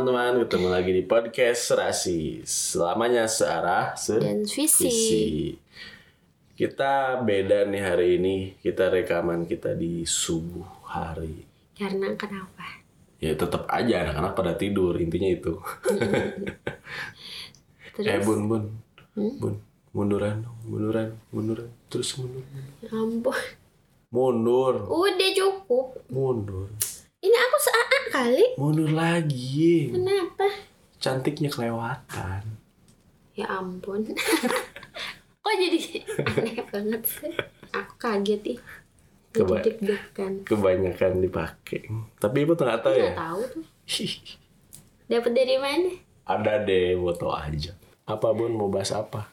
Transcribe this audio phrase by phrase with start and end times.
[0.00, 2.40] teman-teman, ketemu lagi di podcast Serasi.
[2.48, 4.88] Selamanya searah, Dan visi.
[4.88, 5.52] sevisi
[6.56, 8.36] Kita beda nih hari ini.
[8.64, 11.44] Kita rekaman kita di subuh hari.
[11.76, 12.80] Karena kenapa?
[13.20, 15.60] Ya tetap aja anak-anak pada tidur, intinya itu.
[18.00, 18.64] Terus, Eh bun, bun.
[19.12, 19.60] Bun,
[19.92, 22.40] munduran munduran, munduran Terus mundur,
[22.80, 23.36] ya ampun.
[24.08, 24.88] mundur.
[24.88, 26.00] Udah cukup.
[26.08, 26.72] Mundur.
[27.20, 28.58] Ini aku seaa kali.
[28.58, 30.46] Mundur lagi Kenapa?
[30.98, 32.42] Cantiknya kelewatan
[33.38, 34.04] Ya ampun.
[35.42, 35.80] Kok jadi
[36.28, 37.32] aneh banget sih?
[37.72, 38.60] Aku kaget ih.
[39.30, 39.62] Coba.
[39.62, 40.32] Jadi deg-degan.
[40.44, 41.86] Kebanyakan dipakai
[42.18, 43.64] Tapi ibu nggak tahu ya Nggak tahu tuh.
[45.10, 45.90] Dapat dari mana?
[46.26, 47.74] Ada deh, foto aja.
[48.06, 49.26] Apa bun mau bahas apa?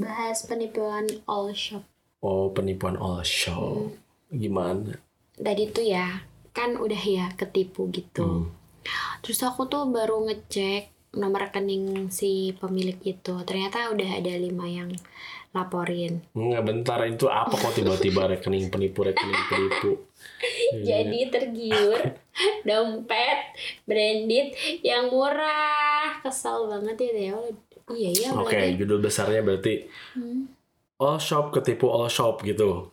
[0.00, 1.84] Bahas penipuan all shop.
[2.24, 3.92] Oh penipuan all show.
[4.32, 4.96] Gimana?
[5.36, 8.24] Tadi tuh ya, kan udah ya ketipu gitu.
[8.24, 8.46] Hmm.
[9.20, 13.34] Terus aku tuh baru ngecek nomor rekening si pemilik itu.
[13.44, 14.90] Ternyata udah ada lima yang
[15.52, 16.24] laporin.
[16.32, 19.90] Nggak bentar itu apa kok tiba-tiba rekening penipu rekening penipu?
[20.88, 22.00] Jadi tergiur
[22.68, 23.38] dompet
[23.84, 26.20] branded yang murah.
[26.20, 27.40] Kesel banget ya Teo.
[27.92, 28.28] Iya ya.
[28.32, 28.78] Oke, berarti.
[28.78, 29.74] judul besarnya berarti
[30.16, 30.48] Hmm.
[30.96, 32.88] all shop ketipu all shop gitu.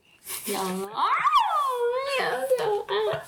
[0.45, 0.91] Ya Allah.
[0.91, 1.87] Oh,
[2.19, 3.21] ya Allah.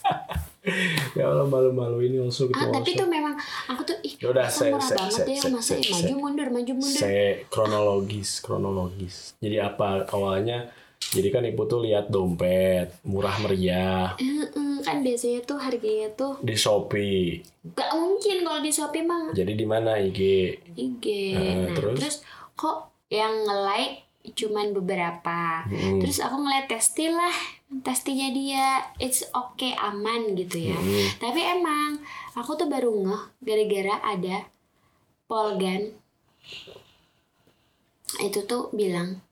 [1.21, 3.33] Ya Allah malu-malu ini also Ah, ketipu all tapi tuh memang
[3.67, 6.47] aku tuh ih Yaudah, saya- murah saya- banget saya- ya saya- masa saya- maju mundur
[6.49, 6.97] maju mundur.
[6.99, 9.15] Saya kronologis, kronologis.
[9.37, 10.73] Jadi apa awalnya?
[11.03, 16.37] Jadi kan ibu tuh lihat dompet murah meriah Eh, eh, kan biasanya tuh harganya tuh
[16.39, 17.41] di Shopee.
[17.67, 20.21] gak mungkin kalau di Shopee mah Jadi di mana IG?
[20.71, 21.05] IG.
[21.31, 21.97] Eh, nah, terus?
[21.97, 22.17] terus?
[22.53, 22.77] kok
[23.09, 25.65] yang nge-like cuman beberapa.
[25.67, 25.99] Mm-mm.
[26.01, 27.35] Terus aku ngeliat testi lah,
[27.81, 28.65] testinya dia
[29.01, 30.77] it's okay aman gitu ya.
[30.77, 31.17] Mm-mm.
[31.17, 32.01] Tapi emang
[32.37, 34.45] aku tuh baru ngeh gara-gara ada
[35.31, 35.95] Polgan
[38.19, 39.23] itu tuh bilang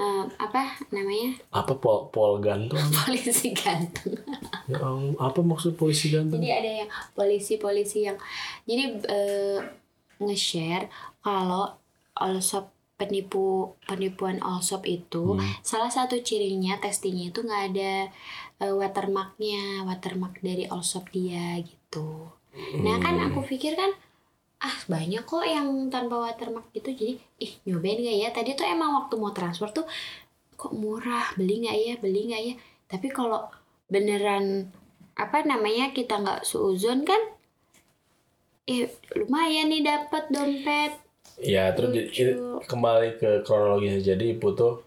[0.00, 2.80] eh, apa namanya Apa pol polgan tuh?
[3.04, 4.16] polisi ganteng.
[4.64, 6.40] Ya Allah, apa maksud polisi ganteng?
[6.40, 8.16] Jadi ada yang polisi-polisi yang
[8.64, 9.58] jadi eh,
[10.20, 10.88] nge-share
[11.20, 11.76] kalau
[12.16, 15.44] Allshop penipu penipuan Allshop itu Hmm.
[15.60, 17.92] salah satu cirinya testinya itu nggak ada
[18.56, 22.32] eh, watermarknya watermark dari Allshop dia gitu.
[22.80, 23.26] Nah kan Hmm.
[23.30, 23.92] aku pikir kan
[24.58, 27.14] ah banyak kok yang tanpa watermark gitu jadi
[27.44, 29.84] ih nyobain gak ya tadi tuh emang waktu mau transfer tuh
[30.56, 32.54] kok murah beli nggak ya beli nggak ya
[32.88, 33.44] tapi kalau
[33.92, 34.72] beneran
[35.12, 37.20] apa namanya kita nggak suuzon kan
[38.66, 40.92] eh lumayan nih dapat dompet
[41.40, 42.24] Ya terus Lucu.
[42.64, 44.16] kembali ke kronologisnya.
[44.16, 44.80] Jadi ibu tuh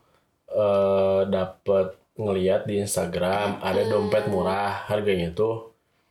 [0.49, 4.89] eh dapat ngeliat di Instagram ada dompet murah.
[4.89, 5.69] Harganya tuh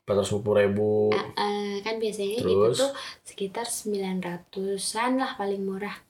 [0.08, 1.12] empat ratus ribu.
[1.12, 2.80] Eh, kan biasanya itu Terus?
[2.80, 2.92] tuh
[3.28, 6.00] sekitar 900-an lah paling murah.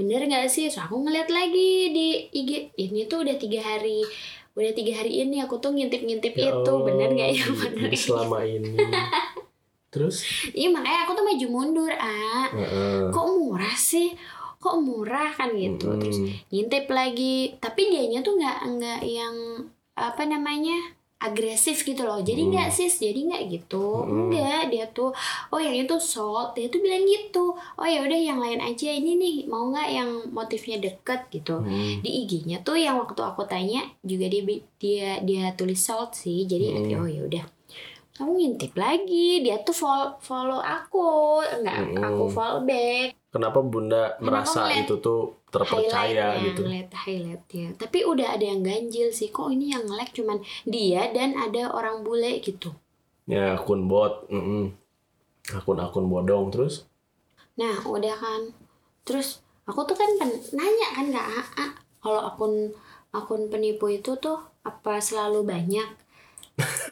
[0.00, 0.72] Bener nggak sih?
[0.72, 4.00] So aku ngeliat lagi di IG ini tuh udah tiga hari.
[4.54, 6.72] Udah tiga hari ini aku tuh ngintip-ngintip Ya itu.
[6.82, 7.44] Bener nggak ya?
[7.52, 7.90] Bener.
[7.92, 8.74] selama ini.
[9.94, 10.26] Terus?
[10.50, 13.08] iya makanya aku tuh maju mundur ah Heeh.
[13.08, 14.10] kok murah sih
[14.56, 16.34] kok murah kan gitu terus Mm.
[16.48, 19.34] ngintip lagi tapi dianya tuh nggak nggak yang
[19.94, 20.74] apa namanya
[21.16, 22.50] agresif gitu loh jadi Hmm.
[22.50, 24.28] nggak sis jadi nggak gitu Hmm.
[24.28, 25.08] enggak dia tuh
[25.48, 29.14] oh yang itu sold dia tuh bilang gitu oh ya udah yang lain aja ini
[29.14, 32.00] nih mau nggak yang motifnya deket gitu Hmm.
[32.00, 34.42] di IG-nya tuh yang waktu aku tanya juga dia
[34.74, 36.98] dia dia tulis sold sih jadi Hmm.
[36.98, 37.44] oh ya udah
[38.14, 41.02] kamu ngintip lagi dia tuh follow, follow aku
[41.42, 41.98] nggak Hmm.
[42.00, 46.62] aku follow back Kenapa bunda merasa itu tuh terpercaya gitu?
[46.62, 51.34] ngeliat highlightnya tapi udah ada yang ganjil sih kok ini yang nge-like cuman dia dan
[51.34, 52.70] ada orang bule gitu
[53.24, 54.68] Ya akun bot, mm-mm.
[55.50, 56.84] akun-akun bodong terus.
[57.54, 58.40] nah udah kan
[59.02, 60.10] terus aku tuh kan
[60.52, 61.66] nanya kan AA
[61.98, 62.70] kalau akun
[63.10, 65.86] akun penipu itu tuh apa selalu banyak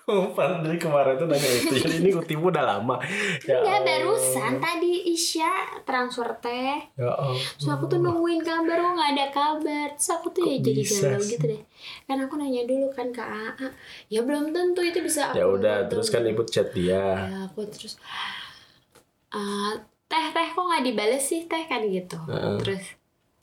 [0.04, 1.74] Pan dari kemarin tuh nanya itu.
[1.76, 2.98] Jadi ini kutipu udah lama.
[3.42, 7.38] Ya Enggak barusan tadi Isya transfer teh Ya Allah.
[7.54, 10.94] Terus aku tuh nungguin kabar kok nggak ada kabar Terus aku tuh ya jadi bisa
[11.08, 11.30] galau sih?
[11.32, 11.62] gitu deh
[12.04, 13.68] Kan aku nanya dulu kan ke AA
[14.08, 16.98] Ya belum tentu itu bisa aku Ya udah, terus kan ibu chat dia.
[17.22, 17.94] ya aku terus
[19.30, 19.72] "Eh,
[20.04, 22.58] teh teh kok nggak dibales sih teh kan gitu Heeh.
[22.58, 22.84] terus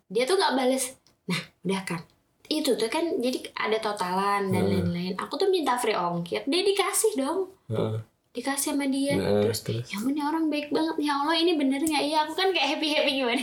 [0.08, 0.94] dia tuh nggak bales
[1.26, 2.02] nah udah kan
[2.50, 5.14] itu tuh kan jadi ada totalan dan lain-lain.
[5.22, 7.40] Aku tuh minta free ongkir dia dikasih dong.
[7.70, 8.02] Heeh.
[8.30, 9.18] dikasih sama dia.
[9.18, 12.04] Heeh, terus terus ya ampun orang baik banget ya Allah ini bener nggak?
[12.10, 13.42] Ya aku kan kayak happy happy gimana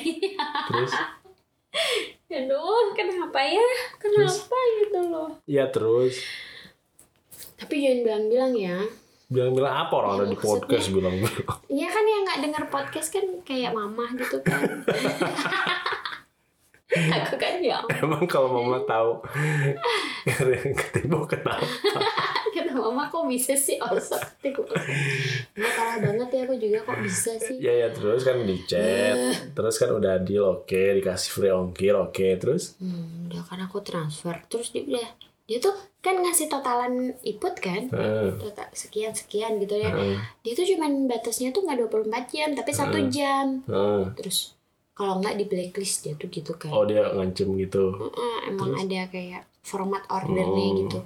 [0.70, 0.92] terus?
[2.36, 3.66] Aduh kenapa ya?
[4.02, 5.30] Kenapa gitu loh?
[5.46, 6.22] Ya terus?
[7.56, 8.78] Tapi jangan bilang-bilang ya.
[9.26, 11.46] Bilang-bilang apa orang Ya, ada di podcast bilang-bilang?
[11.66, 14.62] Iya kan yang nggak denger podcast kan kayak mama gitu kan.
[17.18, 19.18] Aku kan ya emang kalau mama tahu
[20.78, 21.58] ketipu kenapa?
[22.54, 23.76] Kata mama kok bisa sih?
[23.82, 24.62] Osok ketiku.
[25.58, 27.58] Nggak parah banget ya aku juga kok bisa sih.
[27.58, 29.18] ya ya terus kan di chat
[29.52, 32.78] terus kan udah deal oke dikasih free ongkir oke terus?
[32.78, 35.08] Hmm, udah kan aku transfer terus dia udah
[35.46, 37.86] dia tuh kan ngasih totalan input kan?
[37.90, 39.90] Eh, total sekian sekian gitu ya.
[39.94, 43.62] Eh, dia tuh cuman batasnya tuh nggak 24 jam tapi satu jam.
[43.66, 44.04] Eh.
[44.18, 44.55] terus
[44.96, 46.72] kalau nggak di blacklist dia tuh gitu kan.
[46.72, 47.92] Oh dia ngancem gitu.
[47.92, 50.76] Heeh, emang ada kayak format ordernya Oh.
[50.80, 50.98] gitu.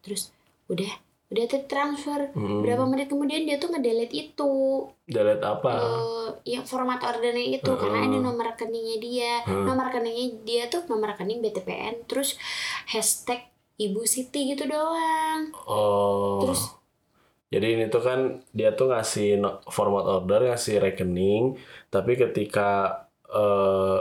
[0.00, 0.32] Terus
[0.66, 0.88] udah
[1.24, 2.62] udah tertransfer Hmm.
[2.62, 4.86] berapa menit kemudian dia tuh ngedelete itu.
[5.04, 5.72] Delete apa?
[5.74, 7.76] Eh yang format ordernya itu Heeh.
[7.76, 9.32] karena ada nomor rekeningnya dia.
[9.42, 9.62] Heeh.
[9.62, 12.40] nomor rekeningnya dia tuh nomor rekening BTPN terus
[12.86, 13.44] hashtag
[13.74, 15.50] Ibu Siti gitu doang.
[15.66, 16.40] Oh.
[16.40, 16.70] Terus?
[17.50, 18.20] Jadi ini tuh kan
[18.50, 19.38] dia tuh ngasih
[19.68, 21.54] format order ngasih rekening
[21.88, 23.03] tapi ketika
[23.34, 23.98] eh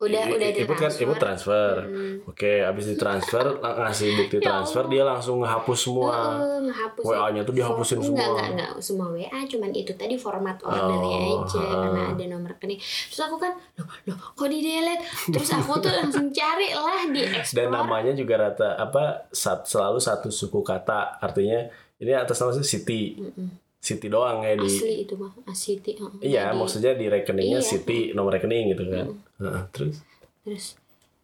[0.00, 2.24] udah i- udah ibu kan ibu transfer Hmm.
[2.24, 3.44] oke abis ditransfer
[3.84, 8.16] ngasih bukti Ya transfer dia langsung ngehapus semua Heeh, ngehapus WA-nya tuh dihapusin semua.
[8.16, 8.70] Enggak, enggak, enggak.
[8.80, 11.68] Semua WA cuman itu tadi format ordernya Oh, aja heeh.
[11.84, 12.80] karena ada nomor rekening.
[12.80, 15.04] Terus aku kan, loh, loh kok di delete?
[15.28, 17.68] Terus aku tuh langsung cari lah di dan explore.
[17.68, 23.48] namanya juga rata apa sat, selalu satu suku kata artinya ini atas nama Siti Mm-mm.
[23.80, 25.96] Siti doang ya di Asli itu mah, Asiti.
[25.96, 26.20] heeh.
[26.22, 27.66] iya Jadi- maksudnya di rekeningnya Iya.
[27.66, 29.06] Siti nomor rekening gitu kan
[29.38, 29.96] Heeh, terus
[30.40, 30.66] Terus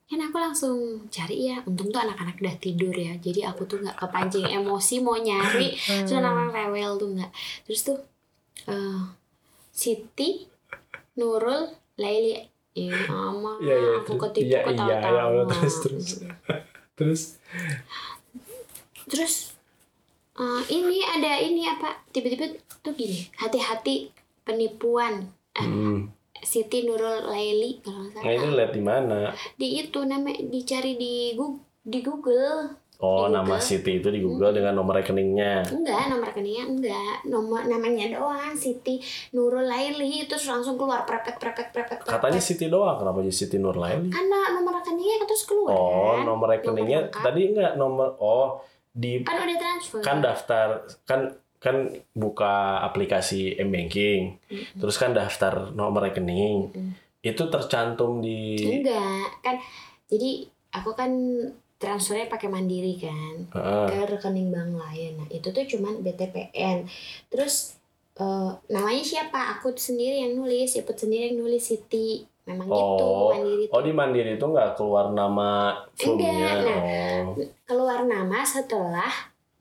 [0.06, 0.76] kan aku langsung
[1.08, 5.14] cari ya untung tuh anak-anak udah tidur ya jadi aku tuh nggak kepancing emosi mau
[5.14, 7.30] nyari terus anak-anak rewel tuh nggak
[7.62, 7.98] terus tuh
[8.64, 9.02] eh
[9.68, 10.46] Siti
[11.14, 12.40] Nurul Laili
[12.72, 15.32] Iya, ama, Iya, iya, aku ketipu iya, iya, ketawa-tawa.
[15.32, 16.08] ya terus, terus.
[16.94, 17.22] terus
[19.06, 19.55] Terus
[20.36, 21.96] eh, ini ada ini apa?
[22.08, 22.46] Tiba-tiba
[22.78, 24.12] tuh gini, hati-hati
[24.42, 25.26] penipuan.
[25.52, 26.12] Eh, hmm.
[26.38, 28.54] Siti Nurul Laili kalau nggak nah ini salah.
[28.54, 29.18] lihat di mana
[29.56, 32.56] Di itu namanya dicari di Google, di Google.
[32.96, 33.64] oh Di nama Google.
[33.64, 37.14] Siti itu di Google dengan nomor rekeningnya Enggak, nomor rekeningnya enggak.
[37.24, 39.00] Nomor namanya doang Siti
[39.32, 41.98] Nurul Laili terus langsung keluar prepet prepet prepet.
[41.98, 42.12] prepet.
[42.14, 46.24] katanya Siti doang kenapa jadi Siti Nurlaili karena nomor rekeningnya terus keluar oh kan.
[46.24, 47.24] nomor rekeningnya lengkap.
[47.24, 48.60] tadi enggak nomor oh
[48.96, 50.00] di kan udah transfer.
[50.00, 50.66] kan daftar
[51.04, 51.20] kan
[51.60, 51.76] kan
[52.16, 54.80] buka aplikasi m-banking Mm-mm.
[54.80, 56.96] terus kan daftar nomor rekening Mm-mm.
[57.20, 59.60] itu tercantum di Enggak, kan
[60.08, 61.12] jadi aku kan
[61.76, 63.86] transfernya pakai mandiri kan Heeh.
[63.92, 65.12] ke rekening bank lain.
[65.20, 66.88] Nah, itu tuh cuman BTPN.
[67.28, 67.76] Terus
[68.16, 69.60] eh, namanya siapa?
[69.60, 72.24] Aku sendiri yang nulis, Iput sendiri yang nulis Siti.
[72.46, 73.82] Memang gitu Oh, mandiri oh tuh.
[73.82, 76.78] di mandiri itu nggak keluar nama Enggak, nah.
[76.78, 79.10] oh Keluar nama setelah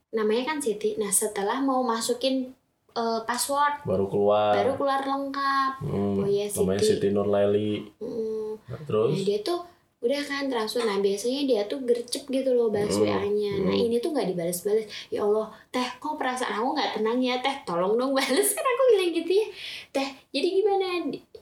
[0.08, 0.94] namanya kan Siti.
[0.94, 2.54] Nah, setelah mau masukin
[2.92, 5.72] eh, password baru keluar baru keluar lengkap.
[5.82, 6.90] Hmm, Oh iya, namanya Siti.
[6.96, 8.54] Siti Nurlaili Mm.
[8.56, 9.60] Nah, Nah, terus dia tuh
[9.96, 10.80] udah kan transfer.
[10.80, 13.52] Nah, biasanya dia tuh gercep gitu loh balas Hmm, WA-nya.
[13.60, 13.84] Nah, hmm.
[13.84, 14.86] ini tuh nggak dibalas-balas.
[15.08, 17.56] Ya Allah, teh kok perasaan aku nggak tenang ya, teh.
[17.64, 19.46] Tolong dong balas kan aku bilang gitu ya.
[19.90, 20.86] Teh, jadi gimana?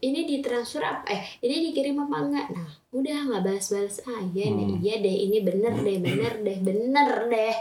[0.05, 1.09] Ini ditransfer apa?
[1.09, 2.47] Eh, ini dikirim apa enggak?
[2.53, 4.05] Nah, udah nggak balas-balas.
[4.05, 4.85] Ah, iya deh, Hmm.
[4.85, 5.17] iya deh.
[5.25, 7.57] Ini bener deh, bener deh, bener deh.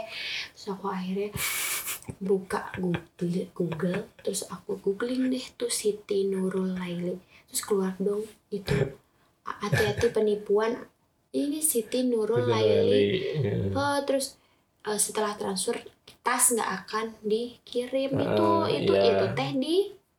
[0.52, 1.32] Terus aku akhirnya
[2.20, 7.16] buka Google, Google terus aku googling deh tuh Siti Nurul Laili
[7.48, 8.20] terus keluar dong
[8.52, 8.76] itu
[9.40, 10.76] hati-hati penipuan
[11.32, 13.56] ini Siti Nurul Laili Nurlaili ya.
[13.72, 14.36] oh terus
[14.84, 15.80] eh, setelah transfer
[16.20, 19.08] tas nggak akan dikirim itu Ah, itu iya.
[19.08, 19.76] itu teh di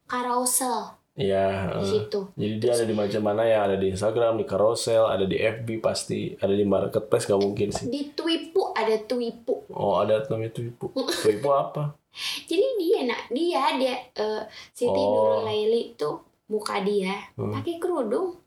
[0.09, 3.63] carousel Iya, di situ Jadi dia ada di macam mana ya?
[3.63, 7.87] Ada di Instagram, di carousel, ada di FB pasti, ada di marketplace gak mungkin sih.
[7.87, 10.91] di Twipu ada Twipu Oh ada namanya Twipo.
[11.23, 11.95] Twipo apa?
[12.45, 15.03] jadi dia nak dia dia eh, Siti Oh.
[15.05, 16.15] Nurul Laili tuh
[16.47, 17.51] muka dia Hmm.
[17.51, 18.39] pakai kerudung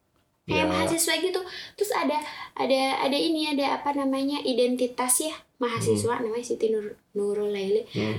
[0.45, 0.65] kayak Ya.
[0.67, 1.41] mahasiswa gitu
[1.75, 2.17] terus ada
[2.55, 8.17] ada ada ini ada apa namanya identitas ya mahasiswa namanya Siti Nur Nurul Laili Hmm.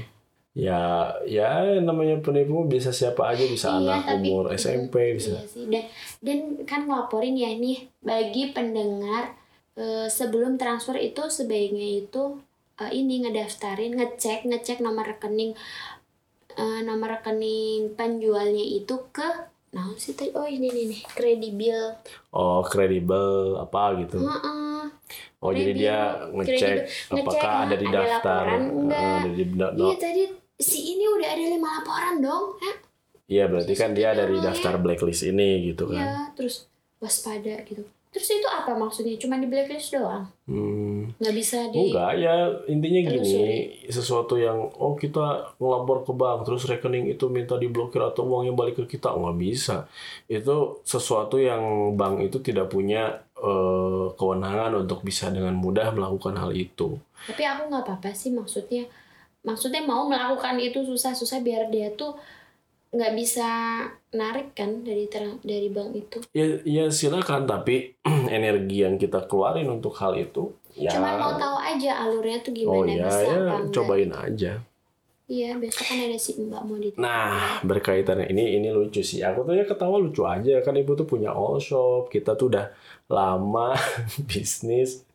[0.51, 0.81] Ya,
[1.23, 5.37] ya namanya penipu bisa siapa aja, bisa Iya, anak tapi- umur SMP bisa.
[5.37, 5.83] Iya sih dan
[6.19, 9.37] dan kan ngelaporin ya nih bagi pendengar
[9.73, 12.41] eh, sebelum transfer itu sebaiknya itu
[12.75, 15.53] eh, ini ngedaftarin ngecek ngecek nomor rekening
[16.51, 21.93] eh, nomor rekening penjualnya itu ke nah sih tadi oh ini nih nih kredibel
[22.29, 24.17] Oh kredibel apa gitu.
[24.19, 24.81] Heeh.
[25.39, 25.79] Oh jadi kredibel.
[25.79, 25.97] dia
[26.27, 27.15] ngecek Kredibel.
[27.15, 28.43] apakah Ngecek, ada di ada daftar.
[28.45, 29.01] laporan, enggak.
[29.15, 30.23] Ada di no- Iya tadi
[30.57, 32.45] si ini udah ada lima laporan dong.
[32.57, 32.75] Hah?
[33.25, 36.01] Iya berarti kan dia ada di Kredibel, daftar blacklist ini gitu kan.
[36.01, 36.65] Iya, terus
[36.97, 37.85] waspada gitu.
[38.09, 39.13] Terus itu apa maksudnya?
[39.15, 40.25] Cuma di blacklist doang.
[40.43, 40.88] Hmm.
[41.17, 42.35] Nggak bisa di Enggak ya
[42.69, 43.57] intinya gini Telusuri.
[43.89, 48.83] sesuatu yang oh kita ngelapor ke bank terus rekening itu minta diblokir atau uangnya balik
[48.83, 49.89] ke kita nggak bisa
[50.29, 56.53] itu sesuatu yang bank itu tidak punya eh, kewenangan untuk bisa dengan mudah melakukan hal
[56.53, 58.85] itu tapi aku nggak apa-apa sih maksudnya
[59.41, 62.13] maksudnya mau melakukan itu susah-susah biar dia tuh
[62.89, 63.47] nggak bisa
[64.17, 66.17] narik kan dari ter- dari bank itu?
[66.33, 67.93] Ya ya silakan tapi
[68.37, 70.89] energi yang kita keluarin untuk hal itu ya.
[70.89, 73.73] Cuman mau tahu aja alurnya tuh oh gimana ya bisa ya apa enggak?
[73.77, 74.51] cobain aja.
[75.29, 79.21] Iya besok kan ada si mbak mau di Nah, berkaitan ini ini lucu sih.
[79.21, 82.09] Aku tuh ya ketawa lucu aja kan ibu tuh punya all shop.
[82.09, 82.73] Kita tuh udah
[83.05, 83.77] lama
[84.29, 85.05] bisnis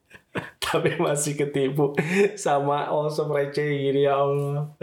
[0.65, 1.95] tapi masih ketipu
[2.35, 4.75] sama shop receh gini ya Allah.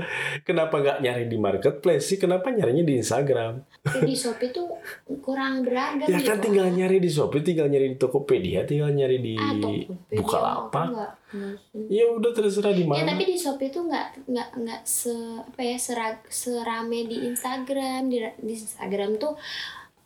[0.41, 2.17] Kenapa nggak nyari di marketplace sih?
[2.17, 3.60] Kenapa nyarinya di Instagram?
[4.00, 4.72] Di Shopee tuh
[5.20, 6.48] kurang beragam Ya kan gitu.
[6.48, 10.88] tinggal nyari di Shopee, tinggal nyari di Tokopedia, tinggal nyari di Ah, Tokopedia Bukalapak.
[11.88, 13.12] Ya udah terserah di Ya mana.
[13.12, 18.24] tapi di Shopee tuh nggak nggak nggak se apa ya serag, serame di Instagram di,
[18.39, 19.36] di Instagram tuh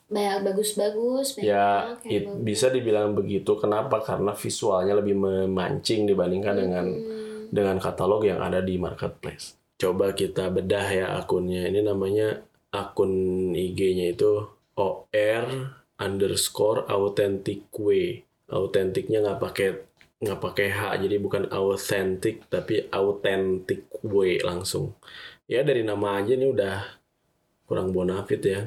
[0.05, 2.43] ba- bagus-bagus banyak Ya, it- bagus.
[2.43, 3.57] bisa dibilang begitu.
[3.57, 4.01] Kenapa?
[4.01, 9.57] Karena visualnya lebih memancing dibandingkan dengan Hmm, dengan katalog yang ada di marketplace.
[9.75, 11.67] Coba kita bedah ya akunnya.
[11.67, 13.11] Ini namanya akun
[13.53, 14.45] IG-nya itu
[14.75, 15.45] OR
[15.97, 18.21] underscore authentic way.
[18.47, 19.69] Autentiknya nggak pakai
[20.15, 24.95] nggak pakai H jadi bukan authentic tapi authentic way langsung.
[25.45, 26.81] Ya dari nama aja ini udah
[27.65, 28.61] kurang bonafit ya.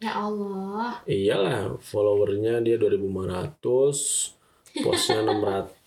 [0.00, 5.20] Ya Allah Iyalah, followernya dia 2500, postnya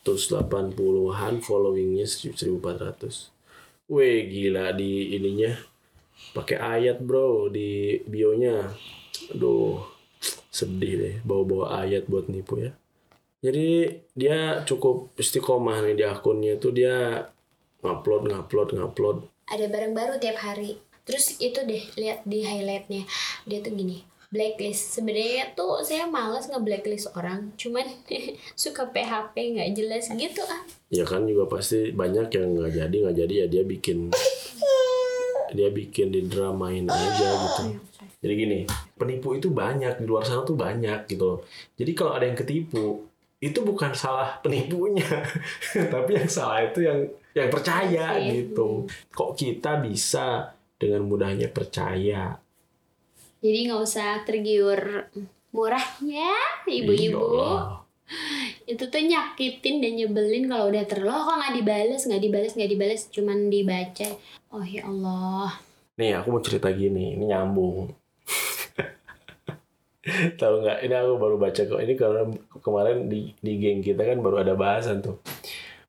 [0.05, 3.33] 680-an, followingnya 1400.
[3.89, 5.57] Wih, gila di ininya.
[6.31, 8.71] Pakai ayat, Bro, di bionya.
[9.33, 9.81] Aduh,
[10.53, 12.77] sedih deh bawa-bawa ayat buat nipu ya.
[13.43, 17.27] Jadi dia cukup istiqomah nih di akunnya itu dia
[17.83, 19.17] ngupload, ngupload, ngupload.
[19.43, 23.03] ada barang baru tiap hari terus itu deh lihat di highlightnya.
[23.43, 24.97] Dia tuh gini blacklist.
[24.97, 27.85] Sebenarnya tuh saya males nge blacklist orang cuman
[28.57, 30.61] suka PHP nggak jelas gitu ah.
[30.89, 34.09] Ya kan juga pasti banyak yang nggak jadi nggak jadi ya dia bikin
[35.53, 37.61] dia bikin didramain aja gitu.
[38.23, 38.59] Jadi gini
[38.95, 41.39] penipu itu banyak di luar sana tuh banyak gitu loh.
[41.77, 43.05] Jadi kalau ada yang ketipu
[43.37, 45.03] itu bukan salah penipunya
[45.93, 47.05] tapi yang salah itu yang
[47.35, 48.49] yang percaya Iya.
[48.49, 48.89] gitu.
[49.11, 50.49] Kok kita bisa
[50.83, 52.35] dengan mudahnya percaya
[53.39, 55.07] jadi nggak usah tergiur
[55.55, 56.33] murahnya
[56.67, 57.83] ibu-ibu Iyalah.
[58.67, 62.71] itu tuh nyakitin dan nyebelin kalau udah terlalu "Oh, kok nggak dibales nggak dibales nggak
[62.71, 64.07] dibales cuman dibaca
[64.51, 65.51] oh ya Allah
[65.93, 67.93] Nih aku mau cerita gini, ini nyambung.
[70.41, 70.77] Tahu nggak?
[70.89, 71.77] Ini aku baru baca kok.
[71.77, 72.21] Ini karena
[72.65, 75.21] kemarin di di geng kita kan baru ada bahasan tuh.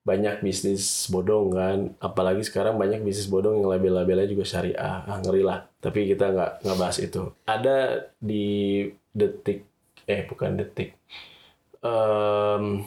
[0.05, 5.01] Banyak bisnis bodong kan, apalagi sekarang banyak bisnis bodong yang label-labelnya juga syariah.
[5.09, 5.65] Ah, ngeri lah.
[5.81, 7.33] Tapi kita nggak nggak bahas itu.
[7.49, 8.85] Ada di
[9.17, 9.65] detik,
[10.05, 10.93] eh bukan detik.
[11.81, 12.85] Em,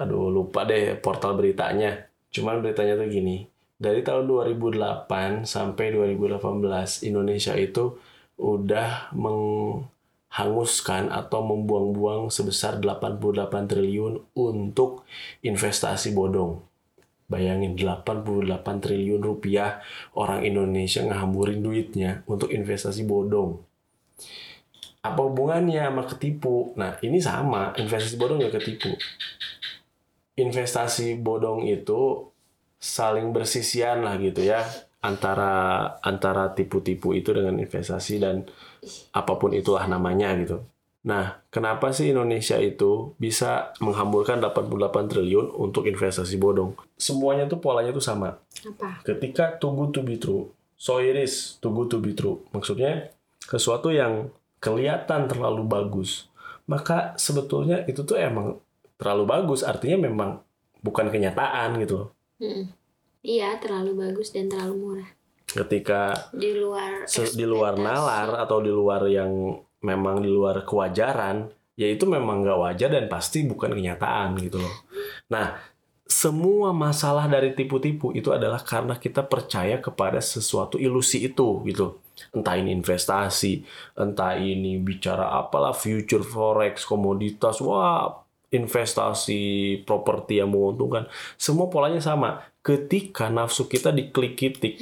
[0.00, 2.08] aduh lupa deh portal beritanya.
[2.28, 3.48] Cuman beritanya tuh gini
[3.84, 7.98] dari tahun 2008 sampai 2018 Indonesia itu
[8.38, 9.14] udah
[10.34, 15.06] menghanguskan atau membuang-buang sebesar 88 triliun untuk
[15.46, 16.58] investasi bodong.
[17.30, 18.42] Bayangin 88
[18.82, 19.78] triliun rupiah
[20.18, 23.62] orang Indonesia ngehamburin duitnya untuk investasi bodong.
[25.06, 26.74] Apa hubungannya sama ketipu?
[26.74, 28.90] Nah ini sama, investasi bodong ya ketipu.
[30.34, 32.26] Investasi bodong itu
[32.82, 34.66] saling bersisian lah gitu ya
[35.04, 38.48] antara antara tipu-tipu itu dengan investasi dan
[39.12, 40.62] apa pun itulah namanya gitu.
[41.04, 46.72] Nah, kenapa sih Indonesia itu bisa menghamburkan 88 triliun untuk investasi bodong?
[46.96, 48.40] Semuanya tuh polanya tuh sama.
[48.40, 50.48] apa Ketika too good to be true,
[50.80, 52.40] so it is too good to be true.
[52.56, 53.12] Maksudnya
[53.44, 54.32] sesuatu yang
[54.64, 56.32] kelihatan terlalu bagus,
[56.64, 58.56] maka sebetulnya itu tuh emang
[58.96, 59.60] terlalu bagus.
[59.60, 60.40] Artinya memang
[60.80, 62.10] bukan kenyataan gitu loh.
[62.40, 62.66] Mm-mm.
[63.22, 65.10] iya terlalu bagus dan terlalu murah
[65.54, 69.54] ketika di luar di luar nalar atau di luar yang
[69.86, 71.46] memang di luar kewajaran
[71.78, 74.74] ya itu memang nggak wajar dan pasti bukan kenyataan gitu loh.
[75.30, 75.54] Nah
[76.04, 82.02] semua masalah dari tipu-tipu itu adalah karena kita percaya kepada sesuatu ilusi itu gitu.
[82.34, 83.62] Entah ini investasi
[83.98, 91.10] entah ini bicara apalah future forex komoditas wah investasi properti yang menguntungkan.
[91.34, 92.46] Semua polanya sama.
[92.64, 94.78] Ketika nafsu kita diklik kitik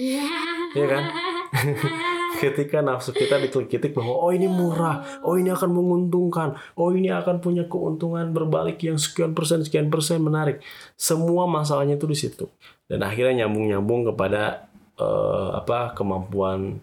[0.73, 1.05] ya kan
[2.43, 7.39] ketika nafsu kita diklik-klik bahwa oh ini murah, oh ini akan menguntungkan, oh ini akan
[7.39, 10.59] punya keuntungan berbalik yang sekian persen sekian persen menarik.
[10.99, 12.51] Semua masalahnya itu di situ.
[12.91, 14.67] Dan akhirnya nyambung-nyambung kepada
[14.99, 16.83] eh, apa kemampuan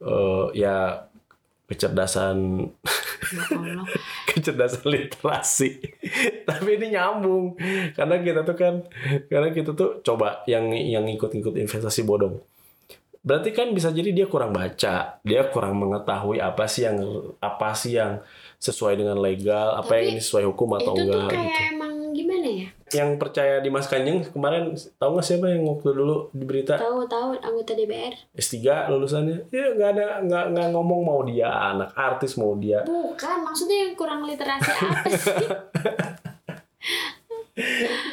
[0.00, 1.04] eh, ya
[1.66, 2.70] kecerdasan
[3.34, 3.86] Ya Allah.
[4.30, 5.82] kecerdasan literasi.
[6.48, 7.58] Tapi ini nyambung
[7.94, 8.74] karena kita tuh kan
[9.26, 12.38] karena kita tuh coba yang yang ikut-ikut investasi bodong.
[13.26, 17.02] Berarti kan bisa jadi dia kurang baca, dia kurang mengetahui apa sih yang
[17.42, 18.22] apa sih yang
[18.62, 21.62] sesuai dengan legal, apa yang Tapi ini sesuai hukum atau itu tuh enggak kayak gitu.
[21.74, 22.68] emang gimana ya?
[22.94, 27.42] Yang percaya di Mas Kanjeng kemarin tahu nggak siapa yang waktu dulu di berita Tahu-tahu
[27.42, 28.14] anggota DPR.
[28.38, 28.54] S3
[28.94, 29.50] lulusannya?
[29.50, 33.98] Ya nggak ada nggak nggak ngomong mau dia anak artis mau dia Bukan, maksudnya yang
[33.98, 35.48] kurang literasi apa sih?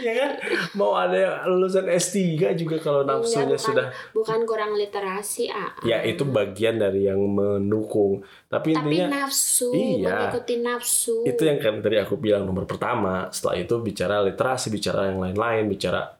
[0.03, 0.31] ya kan
[0.75, 2.19] mau ada lulusan S3
[2.59, 3.63] juga kalau nafsunya bukan.
[3.63, 5.73] sudah Bukan kurang literasi, ah.
[5.81, 10.29] ya itu bagian dari yang mendukung tapi, Tapi intinya nafsu, Iya.
[10.29, 11.15] mengikuti nafsu.
[11.23, 15.65] itu yang kan tadi aku bilang nomor pertama setelah itu bicara literasi bicara yang lain-lain
[15.71, 16.13] bicara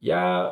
[0.00, 0.50] ya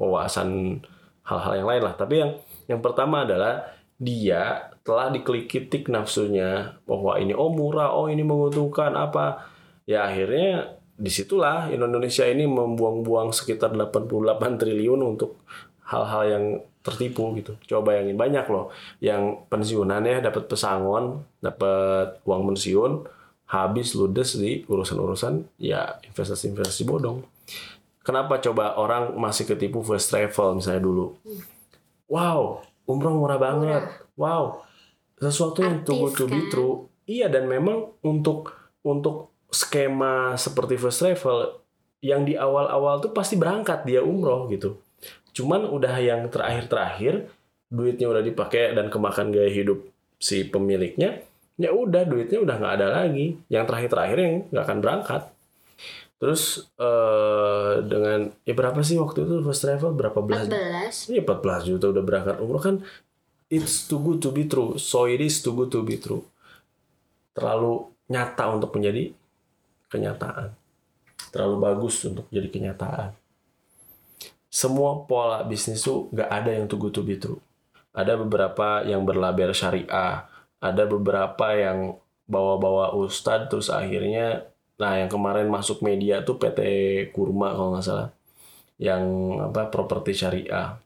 [0.00, 0.80] wawasan
[1.26, 2.32] hal-hal yang lain lah tapi yang
[2.66, 3.68] yang pertama adalah
[4.00, 9.44] dia telah diklik-klik nafsunya bahwa ini oh murah oh ini menguntungkan apa
[9.84, 15.40] ya akhirnya di situlah Indonesia ini membuang-buang sekitar 88 triliun untuk
[15.88, 16.44] hal-hal yang
[16.84, 17.56] tertipu gitu.
[17.64, 18.68] Coba bayangin banyak loh
[19.00, 22.92] yang pensiunan ya dapat pesangon, dapat uang pensiun,
[23.48, 27.24] habis ludes di urusan-urusan ya investasi-investasi bodong.
[28.04, 31.16] Kenapa coba orang masih ketipu first travel misalnya dulu?
[32.08, 33.88] Wow, umroh murah banget.
[34.16, 34.64] Wow,
[35.20, 36.50] sesuatu yang tunggu to be kan?
[36.52, 36.74] true.
[37.04, 41.60] Iya dan memang untuk untuk skema seperti first travel
[42.00, 44.80] yang di awal-awal tuh pasti berangkat dia umroh gitu.
[45.36, 47.28] Cuman udah yang terakhir-terakhir
[47.70, 49.84] duitnya udah dipakai dan kemakan gaya hidup
[50.18, 51.22] si pemiliknya,
[51.54, 53.38] ya udah duitnya udah nggak ada lagi.
[53.52, 55.22] Yang terakhir-terakhir yang nggak akan berangkat.
[56.20, 60.48] Terus eh dengan ya berapa sih waktu itu first travel berapa belas?
[60.48, 61.12] 14.
[61.16, 62.76] Iya 14 juta udah berangkat umroh kan
[63.52, 64.76] it's too good to be true.
[64.76, 66.24] So it is too good to be true.
[67.32, 69.16] Terlalu nyata untuk menjadi
[69.90, 70.54] kenyataan.
[71.34, 73.12] Terlalu bagus untuk jadi kenyataan.
[74.50, 77.18] Semua pola bisnis tuh nggak ada yang good to be.
[77.90, 80.26] Ada beberapa yang berlabel syariah,
[80.62, 81.98] ada beberapa yang
[82.30, 84.46] bawa-bawa ustadz terus akhirnya
[84.78, 86.60] nah yang kemarin masuk media tuh PT
[87.12, 88.08] Kurma kalau nggak salah
[88.80, 89.02] yang
[89.44, 90.78] apa properti syariah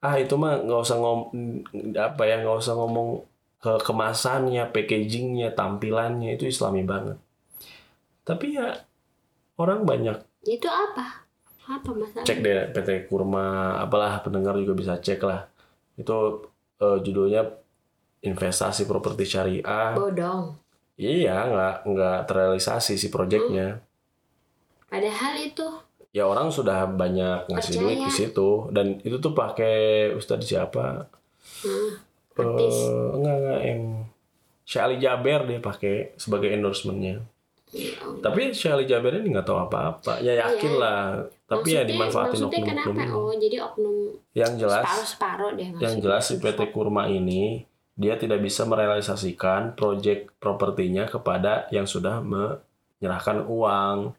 [0.00, 1.20] ah itu mah nggak usah ngom
[1.92, 3.20] apa ya nggak usah ngomong
[3.60, 7.20] ke kemasannya packagingnya tampilannya itu islami banget
[8.24, 8.72] tapi ya
[9.56, 11.24] orang banyak Itu apa?
[11.64, 12.24] Apa masalah?
[12.24, 15.48] cek deh PT Kurma apalah pendengar juga bisa cek lah
[15.96, 16.16] itu
[16.80, 17.44] eh, judulnya
[18.20, 20.56] investasi properti syariah Bodong.
[20.96, 23.80] iya nggak nggak terrealisasi si proyeknya
[24.84, 25.66] Padahal itu
[26.14, 27.82] ya orang sudah banyak ngasih Percaya.
[27.82, 31.10] duit di situ dan itu tuh pakai ustadz siapa
[31.66, 31.90] hmm,
[32.38, 32.76] artis.
[32.78, 33.82] Eh, enggak enggak yang
[34.64, 37.20] Syali Jaber dia pakai sebagai endorsementnya.
[38.24, 38.26] Ya.
[38.26, 40.16] Tapi Syali Jaber ini nggak tahu apa-apa.
[40.18, 40.80] Ya yakin Iya.
[40.80, 41.00] lah.
[41.44, 42.96] Tapi ya Maksudnya- dimanfaatin maksudnya oknum-oknum.
[42.96, 43.14] kenapa?
[43.14, 43.96] Oh, jadi oknum
[44.32, 47.42] Yang jelas, separuh-separuh deh yang jelas si PT Kurma ini
[47.94, 54.16] dia tidak bisa merealisasikan proyek propertinya kepada yang sudah menyerahkan uang.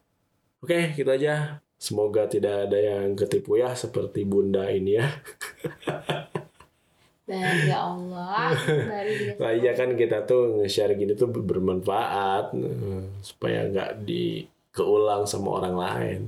[0.58, 1.58] Oke, gitu aja.
[1.76, 5.04] Semoga tidak ada yang ketipu ya seperti Bunda ini ya.
[7.26, 8.54] Baru ya Allah.
[8.54, 9.10] Baru.
[9.42, 15.58] Nah iya kan kita tuh nge-share gini tuh bermanfaat eh, supaya nggak di keulang sama
[15.58, 16.20] orang lain.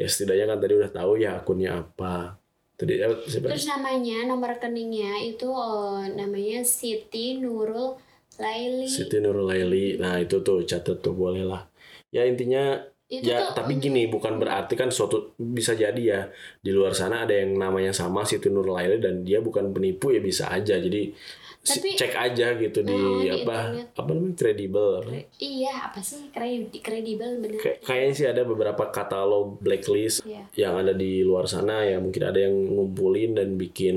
[0.00, 2.40] Ya setidaknya kan tadi udah tahu ya akunnya apa.
[2.76, 3.08] Tadi eh?
[3.24, 8.00] Terus namanya, nomor rekeningnya itu eh, namanya Siti Nurul
[8.40, 8.88] Laili.
[8.88, 10.00] Siti Nurulaili.
[10.00, 11.68] Nah itu tuh catat tuh boleh lah.
[12.08, 16.20] Ya intinya Itu ya tuh tapi gini bukan berarti kan suatu bisa jadi ya
[16.58, 20.50] di luar sana ada yang namanya sama Siti Nurulaili dan dia bukan penipu ya bisa
[20.50, 20.74] aja.
[20.74, 21.14] Jadi
[21.62, 23.88] Tapi- cek aja gitu di Oh, di apa internet.
[23.92, 24.90] apa namanya kredibel.
[25.00, 25.10] apa?
[25.36, 27.58] Iya, apa sih kredi kredibel bener.
[27.58, 30.46] Kay- kayaknya sih ada beberapa katalog blacklist Iya.
[30.56, 33.96] yang ada di luar sana ya mungkin ada yang ngumpulin dan bikin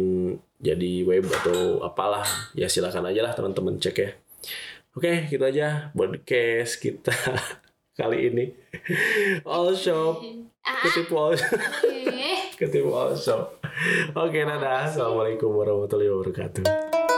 [0.57, 4.09] jadi web atau apalah ya silakan aja lah teman-teman cek ya
[4.91, 7.13] oke gitu aja podcast kita
[7.99, 8.45] kali ini.
[9.43, 10.23] All shop.
[10.63, 12.55] Ah, ketipu all eh.
[12.55, 13.59] ketipu all shop.
[14.15, 14.87] Oke dadah.
[14.87, 17.08] Assalamualaikum warahmatullahi wabarakatuh